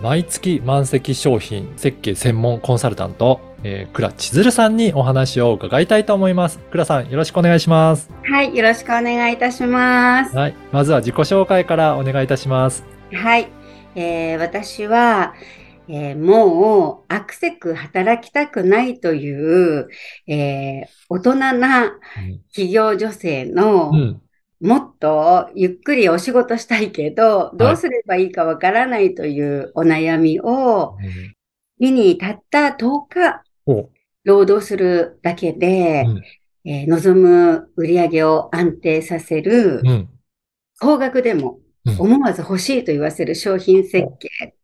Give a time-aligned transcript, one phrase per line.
[0.00, 6.60] 毎月満席商品設計専門コンサルタント、えー、倉千鶴さんにお話を伺いたいと思います。
[6.70, 8.08] 倉さん、よろしくお願いします。
[8.22, 10.36] はい、よろしくお願いいたします。
[10.36, 10.54] はい。
[10.70, 12.84] まずは自己紹介からお願いいたします。
[13.12, 13.48] はい、
[13.96, 15.34] えー私は、
[15.88, 19.88] えーもう、アクセク働きたくないという、
[20.28, 21.90] えー大人な
[22.54, 24.22] 企業女性のう、ん。
[24.60, 30.96] もっとゆっくりお仕事したいけど、どうすればいいかわからないというお悩みを、
[31.78, 33.88] 日にたった10日お
[34.24, 36.22] 労働するだけで、うん。
[36.64, 40.08] えー望む売り上げを安定させる、うん。
[40.80, 41.98] 高額でもうん。
[42.00, 44.54] 思わず欲しいと言わせる商品設計。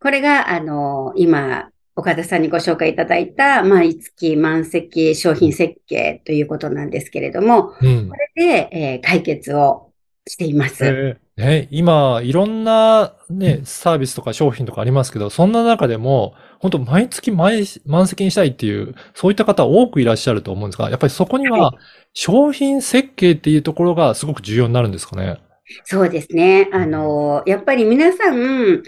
[0.00, 8.16] これが、あの、今、岡田さんにご紹介いただいた、毎月満席商品設計ということなんですけれども、うんこ。
[8.36, 9.90] れで、えー解決を
[10.26, 10.84] しています。
[10.84, 21.74] えーね、今、いろんなね、サービスとか商品とかありますけど、そんな中でも、本当毎月毎満席にしたいっていう、そういった方多くいらっしゃると思うんですが、やっぱりそこには
[22.12, 25.38] 商品設計っていうところがすごく重要になるんですかね？
[25.84, 26.68] そうですね。
[26.72, 28.82] あの、やっぱり皆さん、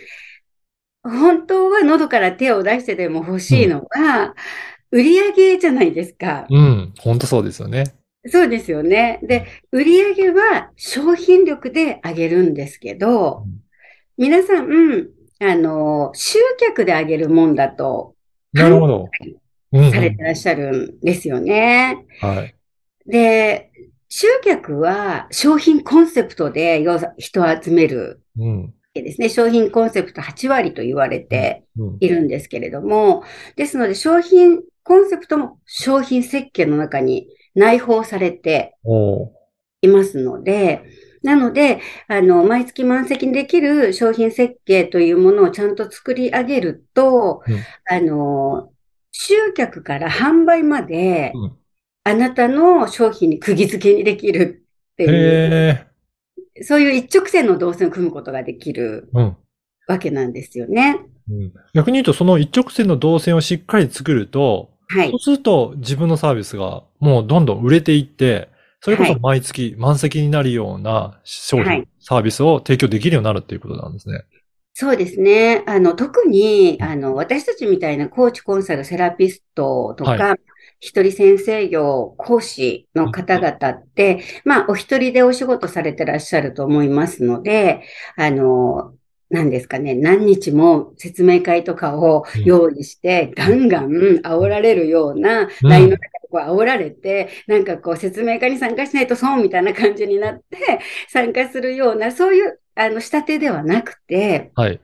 [1.09, 4.35] 本当は喉から手を出してでも欲しいのは、
[4.91, 6.47] 売り上げじゃないですか。
[6.49, 7.85] うん、本当そうですよね。
[8.29, 9.21] そうですよね。
[9.23, 13.61] で、売り上げは商品力で上げるんですけどうん、
[14.17, 18.15] 皆さん、うんあの、集客で上げるもんだと
[18.53, 19.09] なるほど。
[19.91, 22.07] されてらっしゃるんですよね。
[22.21, 22.55] はい。
[23.07, 23.71] で、
[24.09, 26.85] 集客は商品コンセプトで
[27.19, 28.75] 人を集めるうん。
[28.97, 29.29] わけですね。
[29.29, 33.23] 商品コンセプト8割と言われてうんいるんですけれども、
[33.57, 38.77] ですので商品コンセプトも商品設計の中に内包されて
[39.83, 40.85] いますので、
[41.23, 48.71] なので、あの、毎月満席にできる商品設計というものをちゃんと作り上げると、うんあの、
[49.11, 51.57] 集客から販売までうん、
[52.05, 55.87] あなたの商品に釘付けにできるっていう。
[56.63, 59.37] そういう一直線の動線を組むことができるうん。
[59.89, 60.99] わけなんですよね。
[61.31, 65.19] うん逆に言うと、その一直線の動線をしっかり作ると、はいそう。
[65.19, 68.49] すると自分のサービスがもうどんどん売れていって、
[68.81, 74.23] それこそはい毎月満席になるような商品、はいサービスを提供できるようになるっていうことなんですね。
[74.75, 75.65] そうですね。
[75.67, 80.37] あの、特に、あの、私たちみたいなコーチ、コンサル、セラピストとはか、
[80.81, 87.83] 一人先生業、講師の方々って、まあ、お一人でお仕事されてらっしゃると思いますので、
[88.17, 88.95] あの、
[89.29, 104.81] 何ですかね、何日も説明会とかをうん用意して、ガンガン煽られるような、うん LINE の中でこう煽られて、なんかこう説明会に参加しないと損みたいな感じになって、参加するような、そういう、あの、仕立てではなくて、はい。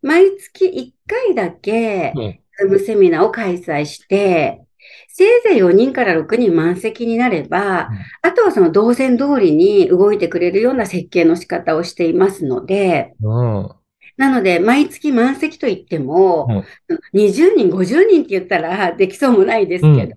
[0.00, 2.38] 毎月1回だけう、ん。
[2.58, 4.60] ズームセミナーを開催して、
[5.08, 7.98] せいぜい4人から6人満席になれば、うん。
[8.22, 13.70] あとはその動線通りに動いてくれるような設計の仕方をしていますので、うん。
[14.16, 16.64] なので、毎月満席といっても、
[17.14, 20.14] 20人、50人って言ったら できそうもないですけど、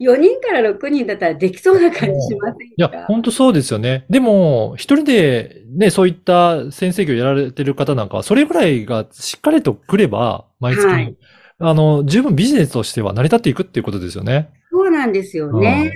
[0.00, 4.04] 4人から6人だったらできそうな感じしませんいや、か本当そうですよね。
[4.10, 11.16] でも、一人でね、そういった先生業やられてる方なんかは、それぐらいがしっかりと来れば、毎月、はい
[11.58, 14.50] あの、十分ビジネスとしては成り立っていくっていうことですよね。
[14.70, 15.92] そうなんですよね。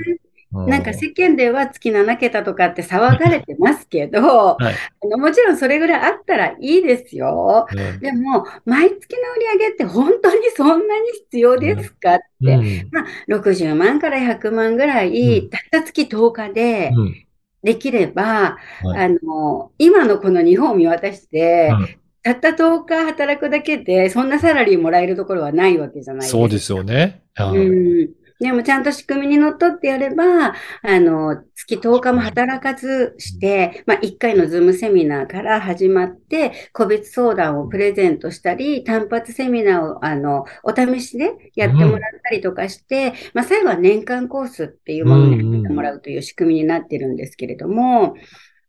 [0.52, 0.66] うん。
[0.66, 4.74] なんか世間では月7桁とかって騒がれてますけど、はい。
[4.74, 7.66] あのもちろんそれぐらいあったらいいですよ。
[7.70, 12.90] うんでも、毎月の売り上げって本当にそんなに必要ですかって、うん。
[13.34, 15.50] 60万から100万ぐらい、うん。
[15.50, 17.26] たった月10日でうん。
[17.62, 19.04] できれば、はい。
[19.04, 26.38] あの、今のこの日本を見渡して、うんたった10日働くだけで、そんなサラリーもらえるところはないわけじゃないですか。
[26.38, 27.22] そうですよね。
[27.38, 28.08] うんうん。
[28.40, 48.16] でもちゃんと仕組みにのっとってやれば、あの、月10日も働かずして、まあ、1回のズームセミナーから始まって、個別相談をプレゼントしたり、単発セミナーを、あの、お試しでやってもらったりとかして、まあ、最後は年間コースっていうものにやってもらうという仕組みになってるんですけれども、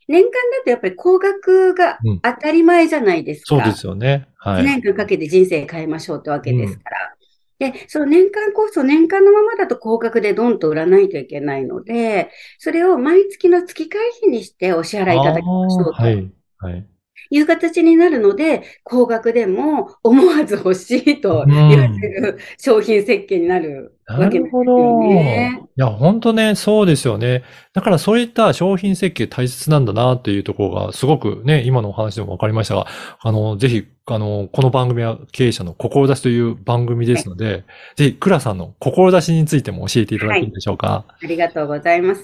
[0.08, 3.56] 年間だとやっぱり高額がうん当たり前じゃないですか。
[3.56, 4.28] そうですよね。
[4.38, 4.64] は1い。
[4.64, 7.14] 年間かけて人生変えましょうってわけですから。
[7.60, 16.04] で、その年間コースを年間のままだと高額でドンと売らないといけないので、それを毎月の月会費にしてお支払いいただきましょうと。
[16.04, 16.32] はい。
[16.60, 16.88] はい。
[17.30, 24.80] いう形になるので、高額でも思わず欲しいと言わせる商品設計になるなるほど。
[24.80, 25.62] よいね。
[25.76, 27.44] や、本当ね、そうですよね。
[27.74, 32.88] だからそういった商品設計大切なんだなっていうところがすごくね、今のお話でもわかりましたが、
[33.20, 37.66] あの、ぜひ、あの、この番組は経営者の志という番組ですので、
[37.98, 41.06] ぜひ、倉さんの志についても教えていただけるでしょうか？
[41.22, 42.24] ありがとうございます。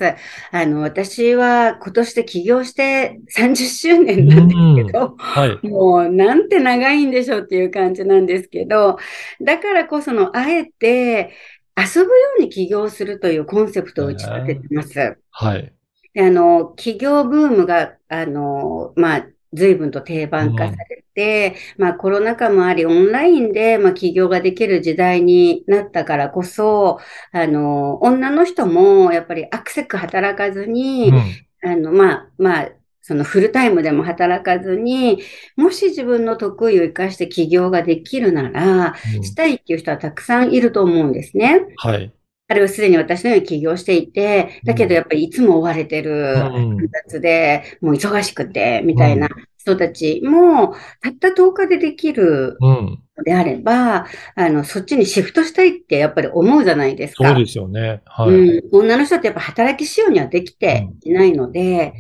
[0.52, 5.68] あの、私は今年で起業して30周年なんですけど、はい。
[5.68, 8.98] もうなんて長いんでしょうっていう感じなんですけど、
[9.42, 11.32] だからこその、あえて
[11.76, 15.18] 遊ぶように起業するというコンセプトを打ち立ててます。
[15.32, 15.74] はい。
[16.14, 27.00] であの、起業ブームが、あの、まあ、随分と定番化されて、まあコロナ禍もあり、オンラインで、まあ起業ができる時代になったからこそ、
[27.32, 32.70] あの、女の人もやっぱりアクセク働かずに、うんあの、まあ、まあ、
[33.06, 35.22] そのフルタイムでも働かずに、
[35.58, 41.66] もし自分の得意を生かして起業ができるなら、うんしたいっていう人はたくさんいると思うんですね。
[41.78, 42.14] はい。
[42.48, 49.28] あるいはすでに私のように起業していて、だけどやっぱりいつも追われてる、うん複雑で、もう忙しくて、みたいな
[49.58, 53.00] 人たちも、たった10日でできるうん。
[53.18, 57.28] のであれば、あの、そっちにシフトしたいってやっぱり思うじゃないですか。
[57.28, 58.02] そうですよね。
[58.06, 58.30] はい。
[58.30, 61.94] うん、女の人ってやっぱ働きしようにはできていないので、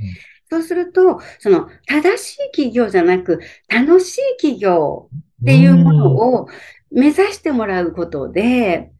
[0.53, 5.09] そうすると、その正しい企業じゃなく、楽しい企業
[5.41, 6.47] っていうものを
[6.91, 8.91] 目指してもらうことで、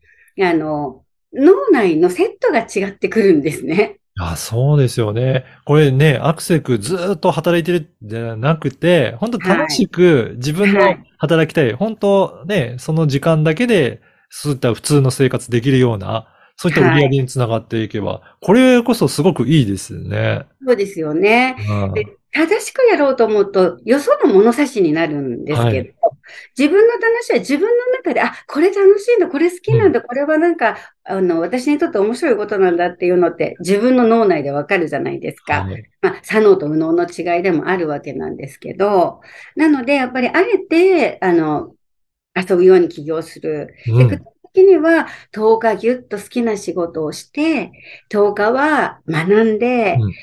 [0.41, 3.97] あの、脳内のセットが違ってくるんですね。
[4.19, 5.45] あ、そうですよね。
[5.65, 20.45] これね、アクセクずーっと働いてるんじゃなくて、本当楽しく自分のはい働きたい、本当ね、その時間だけで、そういった普通の生活できるような、そういった売り上げにつながっていけば、これこそすごくいいですね。
[20.65, 21.55] そうですよね。
[21.69, 22.05] うんで
[22.35, 25.95] 正しくやろうと思うと、よその物差しになるんですけど、はい
[26.57, 35.63] 自分の楽しいは自分の中で、あ、これ楽しいんだ、これ好きなんだ、これはなんか、あの、私にとって面白いことなんだっていうのって、自分の脳内でわかるじゃないですか。
[35.63, 39.19] はいまあ、左脳と右脳の違いでもあるわけなんですけど、
[39.55, 41.75] なので、やっぱりあえて、あの、
[42.35, 43.75] 遊ぶように起業する。
[43.85, 47.71] で、うん的には、10日ぎゅっと好きな仕事をして、
[48.11, 50.13] 10日は学んで、うん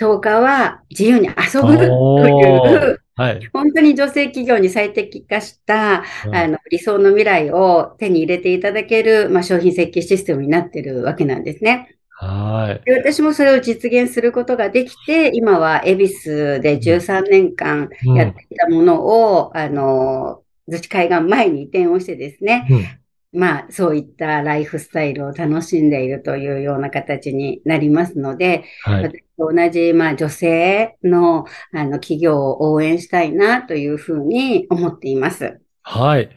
[0.00, 3.50] 10日は自由に遊ぶという、はい。
[3.52, 11.98] 本当に女性企業に最適化した、うんあの、理想の未来を手に入れていただける、まあ、商品設計システムになってるわけなんですね。
[12.08, 12.84] はい。
[12.86, 20.40] で私もそれを実現することができて、今は恵比寿で13年間うんやっていたものを、あの、
[20.70, 22.99] 逗子海岸前に移転をしてですね、うん
[23.32, 29.04] まあ、そういったライフスタイルを楽しんでいるというような形になりますので、はい。
[29.04, 35.60] 私と同じ、まあ、女性の、あの、企業を応援したいなというふうに思っています。
[35.82, 36.24] はい。
[36.24, 36.28] い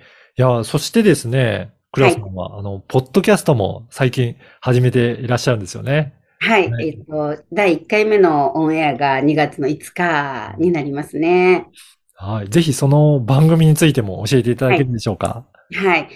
[0.41, 6.13] や、そしてですね、クラさんは、あの、ポッドキャストも最近始めていらっしゃるんですよね。
[6.39, 6.71] はい。
[6.71, 11.67] はいえっと、第1回目のオンエアが2月の5日になりますね。
[12.15, 12.49] はい。
[12.49, 15.45] ぜひその番組についても教えていただけるでしょうか？
[15.73, 16.09] はい。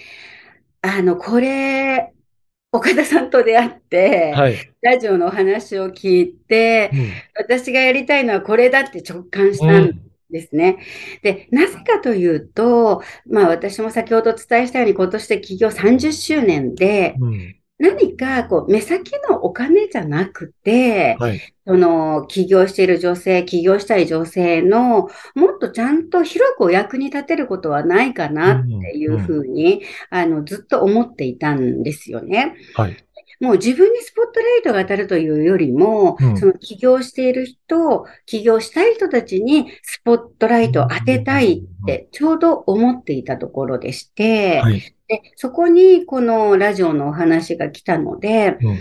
[0.82, 2.12] あの、これ、
[2.70, 4.56] 岡田さんと出会って、はい。
[4.82, 10.78] ラジオのお話を聞いて、うん私がやりたいのはこれだって直感したんですね。
[11.22, 17.57] で、なぜかというと、まあ私も先ほどお伝えしたように今年で起業30周年で、うん。
[17.78, 21.40] 何かこう目先のお金じゃなくて、はい。
[21.66, 32.56] その起業している女性、起業したい女性のもっとちゃんと広くお役に立てることはないかなっていうふうに、あの、ずっと思っていたんですよね。
[32.74, 32.96] はい。
[33.40, 44.94] もう自分にスポットライトが当たるというよりも、うんその起業している人、起業したい人たちにスポットライトを当てたいってちょうど思っていたところでして、はい。
[45.08, 48.78] で、そこにこのラジオのお話が来たので、うん。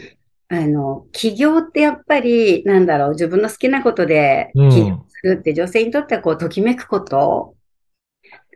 [0.50, 4.70] あの、起業ってやっぱり、なんだろう、自分の好きなことでうん。
[4.70, 7.56] 起業するって女性にとってはこう、ときめくこと、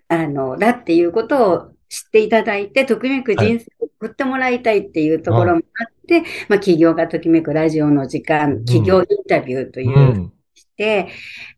[0.09, 10.33] あの、だっていうことを知っていただいて、ときめく人生を送ってもらいたいっていうところもあって、まあ、起業がときめくラジオの時間、起業インタビューというう、ん。
[10.77, 11.07] で、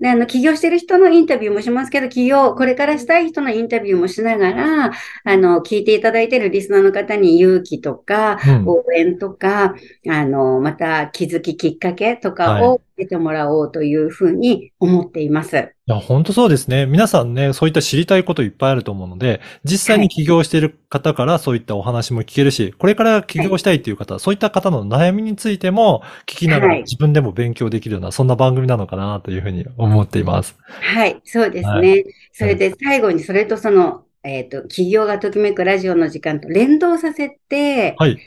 [0.03, 4.91] あの、起業してる人のインタビューもしますけど、起業、これからしたい人のインタビューもしながら、
[5.23, 8.67] あの、聞いていただいているリスナーの方に勇気とか、うん。
[8.67, 9.75] 応援とか、
[10.09, 15.57] あの、また気づききっかけとかはいを得てもらおうというふうに思っています。
[15.57, 16.85] いや、本当そうですね。
[16.85, 30.55] 皆さんね、そういった知りたいこといっぱいあると思うので、実際に起業している方からそういったお話も聞けるし、これから起業したいっていう方、そういった方の悩みについても聞きながらはい自分でも勉強できるような、そんな番組なのかなというふうに思っています。
[30.65, 32.03] はい、そうですはね。
[32.31, 38.17] それで最後にそれとその、えっと、起業がときめくラジオの時間と連動させて、はい。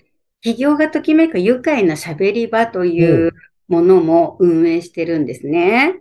[0.43, 3.33] 起業がときめく愉快な喋り場という
[3.69, 5.97] ものも運営してるんですね。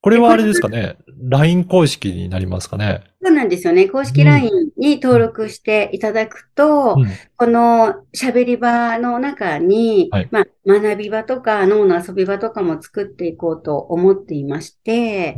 [0.00, 0.98] これはあれですかね。
[1.30, 3.04] LINE 公式になりますかね？
[3.22, 3.88] そうなんですよね。
[3.88, 7.06] 公式うん LINE に登録していただくと、うん
[7.36, 15.34] この喋り場の中に、はいまあ、学び場とか脳の遊び場とかも作っていこうと思っていまして、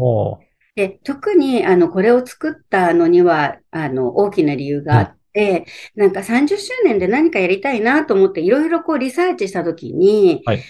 [0.75, 5.65] で、特に、あの、これを作ったのには、あの、大きな理由があって、
[5.95, 10.63] なんか30周年で何かやりたいなと思って、いろいろこうリサーチしたときに、はい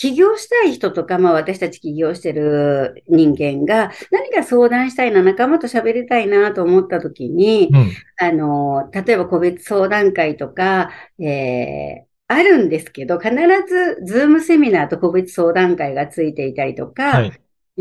[0.00, 7.92] 起業したい人とか、まあ私たち起業してる人間が、何か相談したいな、仲間と喋りたいなと思ったときに、うん。
[8.16, 10.90] あの、例えば個別相談会とか、
[11.20, 17.32] えーあるんですけど、必ず、ズームセミナーと個別相談会がついていたりとか、はい。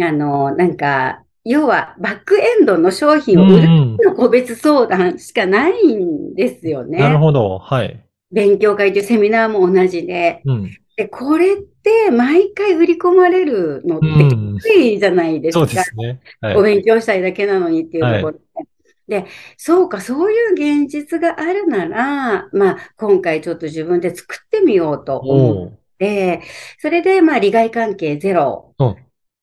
[0.01, 6.97] あの、なんか、要は、バックエンドの商品うんを売るうんの個別相談しかないんですよね。
[6.97, 7.59] なるほど。
[7.59, 8.03] はい。
[8.31, 10.41] 勉強会というセミナーも同じで。
[10.45, 10.71] うん。
[10.99, 15.65] で、これって毎回売り込まれるのってうんきついじゃないですか。
[15.65, 16.19] そうですね。
[16.41, 16.61] はいお。
[16.61, 19.21] 勉強したいだけなのにっていうところで。
[19.21, 19.25] で、
[19.55, 26.41] そうか、そういう現実があるなら、まあ、今回ちょっと自分で作ってみようと思って、
[26.79, 28.75] それで、まあ、利害関係ゼロ。
[28.77, 28.95] うん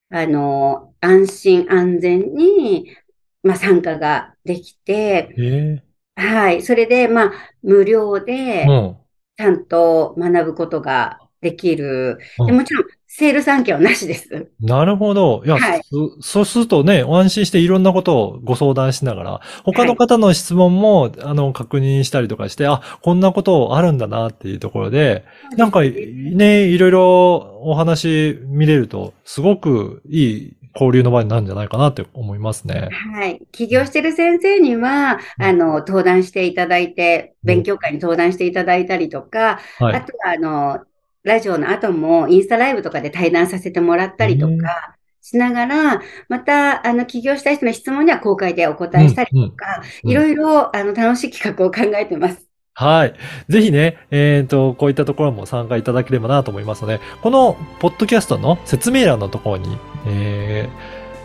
[0.08, 2.94] あの、安心安全に、
[3.42, 5.82] まあ、参加ができて、え
[6.14, 6.62] はい。
[6.62, 7.32] それで、まあ、
[7.62, 8.96] 無料えで、うん。
[9.36, 12.18] ちゃんと学ぶことができる。
[12.38, 14.50] うんでもちろん、セール産業なしです。
[14.60, 15.42] なるほど。
[15.46, 25.24] いや、はいそそうするとね、安心していろんなことをご相談しながら、他の方の質問も、あの、確認したりとかして、あ、こんなことあるんだなっていうところで、
[25.56, 32.90] なんか、ね、いろいろお話見れると、すごくいい交流の場になるんじゃないかなって思いますね。
[33.14, 33.40] はい。
[33.50, 39.96] 起業してる先生には、あの、登壇していただいて、勉強会に登壇していただいたりとか、はい。
[39.96, 40.84] あとは、あの、
[41.26, 52.46] ラジオの後もインスタライブとかで対談させてもらったりとうんかしながら、また、あの、起業したい人の質問には公開でお答えしたりとか、うんいろいろ、あの、楽しい企画を考えてます。
[52.74, 53.14] はい。
[53.48, 60.68] ぜひね、えっ、と、こういったところも参加いただければなと思いますので、このポッドキャストの説明欄のところに、え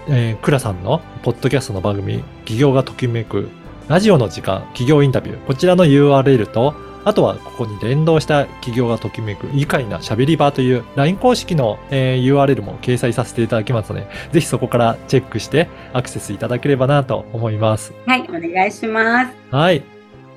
[0.07, 3.49] ーえー、クラさんのポッドキャストの番組、企業がときめく
[3.87, 17.93] ラジオの時間、企業インタビュー、こちらの URL と、あとはここに連動した企業がときめく愉快な喋り場という LINE 公式の、えー URL も掲載させていただきますので、ぜひそこからチェックしてアクセスいただければなと思います。
[18.05, 19.31] はい、お願いします。
[19.49, 19.83] はい。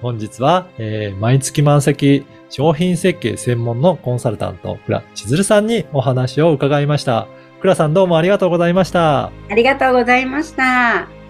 [0.00, 7.26] 本日は、えー毎月満席商品設計専門のコンサルタント、倉千鶴さんにお話を伺いました。
[7.60, 9.26] 倉さんどうもありがとうございました。
[9.48, 11.23] ありがとうございました。